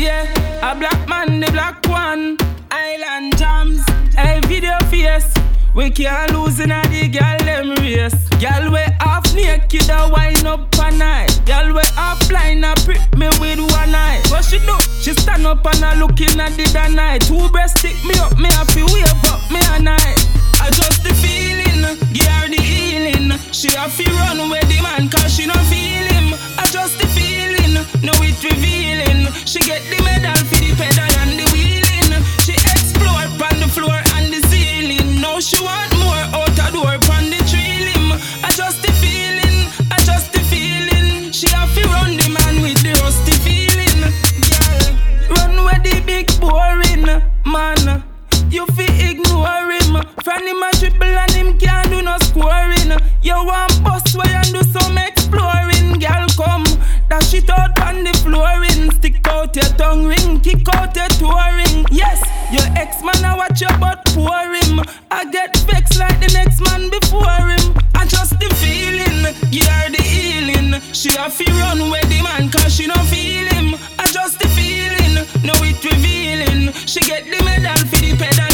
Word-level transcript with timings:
Yeah, 0.00 0.24
a 0.64 0.74
Blakkman, 0.74 1.44
the 1.44 1.52
black 1.52 1.86
one. 1.86 2.38
Island 2.70 3.36
jams, 3.36 3.84
a 4.16 4.40
video 4.48 4.72
face. 4.88 5.28
We 5.74 5.90
can't 5.90 6.32
lose 6.32 6.58
in 6.58 6.72
a 6.72 6.80
the 6.88 7.06
girl 7.08 7.36
them 7.44 7.76
race. 7.84 8.16
Girl 8.40 8.72
we 8.72 8.80
half 9.04 9.28
naked 9.34 9.90
a 9.90 10.08
wind 10.08 10.46
up 10.46 10.72
a 10.80 10.90
night. 10.96 11.38
Girl 11.44 11.74
we 11.74 11.82
half 11.96 12.16
blind 12.30 12.64
a 12.64 12.72
prick 12.80 13.04
me 13.12 13.28
with 13.44 13.60
one 13.60 13.94
eye. 13.94 14.22
What 14.28 14.46
she 14.46 14.58
do? 14.60 14.72
She 15.02 15.12
stand 15.12 15.46
up 15.46 15.66
and 15.66 15.84
a 15.84 15.94
looking 16.00 16.40
at 16.40 16.56
the 16.56 16.88
night. 16.88 17.20
Two 17.20 17.50
breasts 17.50 17.80
stick 17.80 18.02
me 18.08 18.14
up, 18.20 18.38
me 18.38 18.48
a 18.48 18.64
feel 18.72 18.88
wave 18.88 19.04
up 19.28 19.44
me 19.52 19.60
a 19.60 19.82
night. 19.82 20.16
I 20.64 20.70
just 20.72 21.04
the 21.04 21.12
feeling, 21.20 21.49
She 23.60 23.68
a 23.76 23.90
fi 23.90 24.06
run 24.06 24.48
with 24.48 24.66
the 24.70 24.80
man 24.80 25.10
cause 25.10 25.34
she 25.34 25.44
no 25.44 25.52
feel 25.68 26.06
him. 26.16 26.32
I 26.56 26.64
just 26.72 26.98
the 26.98 27.06
feeling, 27.08 27.74
know 28.00 28.16
it 28.24 28.42
revealing. 28.42 29.30
She 29.44 29.60
get 29.60 29.82
the 29.84 30.02
medal 30.02 30.34
for 30.48 30.64
the 30.64 30.72
pedal 30.78 30.89
You 53.30 53.44
want 53.44 53.84
bust 53.84 54.16
where 54.16 54.42
and 54.42 54.52
do 54.52 54.60
some 54.74 54.98
exploring. 54.98 56.00
Girl, 56.02 56.26
come 56.34 56.64
dash 57.08 57.32
it 57.32 57.48
out 57.48 57.78
on 57.78 58.02
the 58.02 58.12
flooring. 58.24 58.90
Stick 58.90 59.24
out 59.28 59.54
your 59.54 59.70
tongue 59.78 60.06
ring, 60.06 60.40
kick 60.40 60.66
out 60.74 60.96
your 60.96 61.06
touring. 61.14 61.86
Yes, 61.92 62.18
your 62.50 62.66
ex 62.74 63.04
man 63.04 63.24
I 63.24 63.36
watch 63.36 63.60
your 63.60 63.70
butt 63.78 64.02
pour 64.06 64.50
him. 64.58 64.82
I 65.12 65.30
get 65.30 65.56
vexed 65.58 66.00
like 66.00 66.18
the 66.18 66.32
next 66.34 66.58
man 66.66 66.90
before 66.90 67.46
him. 67.54 67.78
I 67.94 68.04
just 68.04 68.34
the 68.40 68.50
feeling, 68.58 69.22
her 69.22 69.90
the 69.94 70.02
healing. 70.02 70.80
She 70.92 71.10
a 71.10 71.30
fi 71.30 71.46
run 71.62 71.88
with 71.88 72.08
the 72.10 72.20
man 72.24 72.50
cause 72.50 72.74
she 72.74 72.88
no 72.88 72.98
feel 73.14 73.46
him. 73.54 73.78
I 73.96 74.10
just 74.10 74.40
the 74.40 74.48
feeling, 74.58 75.14
know 75.46 75.54
it 75.62 75.78
revealing. 75.84 76.72
She 76.72 76.98
get 76.98 77.26
the 77.30 77.38
medal 77.44 77.78
for 77.86 78.00
the 78.02 78.16
pedal 78.18 78.49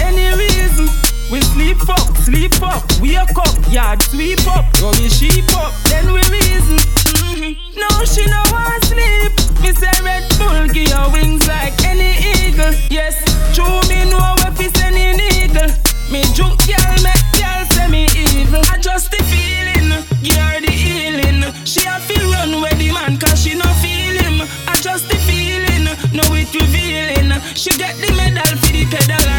any 0.00 0.28
reason. 0.36 0.88
We 1.30 1.40
sleep 1.52 1.80
up, 1.88 2.16
sleep 2.18 2.56
up, 2.62 2.82
wake 3.00 3.36
up, 3.36 3.54
yard 3.72 4.02
sweep 4.02 4.46
up, 4.48 4.64
rubbish 4.80 5.18
sheep 5.18 5.48
up, 5.56 5.72
then 5.84 6.12
we 6.12 6.22
reason. 6.32 6.78
Mm-hmm. 7.20 7.52
No, 7.76 7.88
she 8.04 8.24
no 8.24 8.40
want 8.50 8.82
sleep. 8.84 9.32
Me 9.60 9.72
say 9.72 9.92
Red 10.02 10.24
Bull 10.38 10.68
give 10.72 10.88
her 10.88 11.10
wings 11.12 11.46
like 11.46 11.76
any 11.84 12.16
eagle. 12.32 12.72
Yes, 12.88 13.20
true 13.52 13.80
me 13.92 14.08
know 14.10 14.34
if 14.48 14.58
it's 14.60 14.80
any 14.80 15.12
eagle. 15.36 15.68
Me 16.10 16.22
junk 16.32 16.56
girl 16.64 16.96
make 17.04 17.26
girl 17.36 17.60
say 17.76 17.88
me 17.88 18.08
evil. 18.16 18.62
I 18.72 18.78
just 18.80 19.10
the 19.10 19.20
feeling, 19.28 19.92
give 20.24 20.36
her 20.40 20.60
the 20.64 20.72
healing. 20.72 21.44
She 21.66 21.84
have 21.84 22.08
to 22.08 22.16
run 22.32 22.62
with 22.62 22.78
the 22.78 22.92
man 22.92 23.18
cause 23.18 23.42
she 23.42 23.52
no 23.54 23.68
feel 23.84 24.16
him. 24.16 24.48
I 24.66 24.74
just 24.80 25.08
the 25.10 25.16
feeling, 25.28 25.84
know 26.16 26.32
it 26.32 26.48
revealing. 26.56 27.36
She 27.54 27.70
get 27.76 27.96
the 28.00 28.08
medal 28.16 28.56
for 28.56 28.72
the 28.72 28.86
pedal 28.88 29.37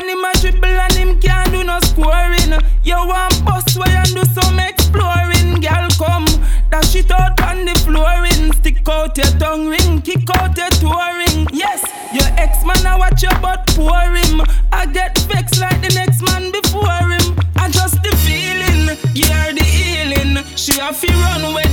Friend 0.00 0.12
him 0.12 0.24
a 0.24 0.32
triple 0.40 0.64
and 0.64 0.92
him 0.94 1.20
can't 1.20 1.52
do 1.52 1.62
no 1.62 1.78
scoring. 1.80 2.58
You 2.82 2.96
want 2.96 3.44
bust 3.44 3.76
where 3.76 3.98
and 3.98 4.14
do 4.14 4.24
some 4.32 4.58
exploring. 4.58 5.60
Girl 5.60 5.88
come, 5.98 6.24
dash 6.70 6.96
it 6.96 7.10
out 7.10 7.38
on 7.42 7.66
the 7.66 7.74
flooring. 7.84 8.50
Stick 8.54 8.88
out 8.88 9.14
your 9.18 9.26
tongue 9.38 9.68
ring, 9.68 10.00
kick 10.00 10.24
out 10.36 10.56
your 10.56 10.70
touring. 10.80 11.46
Yes, 11.52 11.84
your 12.14 12.30
ex 12.38 12.64
man 12.64 12.86
I 12.86 12.96
watch 12.96 13.22
your 13.22 13.38
butt 13.42 13.66
pour 13.76 13.92
him. 13.92 14.40
I 14.72 14.86
get 14.86 15.18
vexed 15.28 15.60
like 15.60 15.82
the 15.82 15.92
next 15.94 16.22
man 16.22 16.50
before 16.50 17.04
him. 17.12 17.36
I 17.56 17.68
just 17.68 18.02
the 18.02 18.16
feeling, 18.24 18.96
her 18.96 19.52
the 19.52 19.64
healing. 19.64 20.42
She 20.56 20.80
a 20.80 20.94
fi 20.94 21.08
run 21.08 21.52
with 21.52 21.69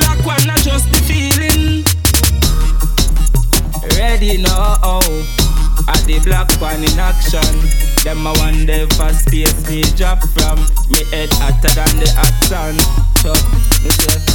black 0.00 0.24
one, 0.24 0.50
I 0.50 0.56
just 0.56 0.90
the 0.92 1.00
feeling. 1.04 1.84
Ready 3.96 4.42
now, 4.42 4.76
oh. 4.82 5.86
at 5.88 6.00
the 6.06 6.18
black 6.24 6.50
one 6.60 6.82
in 6.82 6.98
action. 6.98 7.40
Them 8.04 8.26
a 8.26 8.32
one 8.40 8.66
for 8.96 9.12
space 9.12 9.68
me 9.68 9.82
drop 9.96 10.20
from. 10.34 10.58
Me 10.90 11.04
head 11.12 11.30
hotter 11.34 11.72
than 11.76 11.92
the 12.00 12.10
hot 12.16 12.36
sun. 12.44 12.76
So, 13.20 13.32
me 13.84 13.90
say. 13.90 14.29